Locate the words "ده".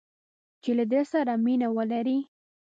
0.91-1.01